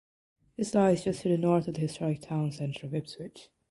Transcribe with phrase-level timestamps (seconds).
[0.57, 3.49] This lies just to the north of the historic town centre of Ipswich.